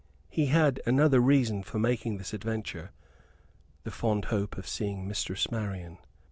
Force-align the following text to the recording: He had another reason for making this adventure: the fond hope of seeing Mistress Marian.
He 0.31 0.47
had 0.47 0.81
another 0.87 1.19
reason 1.19 1.61
for 1.61 1.77
making 1.77 2.17
this 2.17 2.33
adventure: 2.33 2.89
the 3.83 3.91
fond 3.91 4.25
hope 4.33 4.57
of 4.57 4.67
seeing 4.67 5.07
Mistress 5.07 5.51
Marian. 5.51 5.99